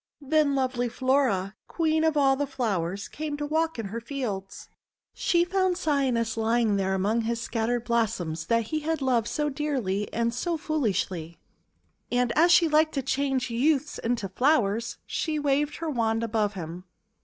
[0.19, 4.67] Then lovely Flora, Queen of all the Flowers, came to walk in her fields.
[5.13, 10.11] She found Cyanus lying there among his scattered blossoms, that he had loved so dearly
[10.11, 11.37] and so foolishly.
[12.11, 15.75] And, 114 THE WONDER GARDEN as she liked to change youths into flowers, she waved
[15.75, 16.85] her wand above him.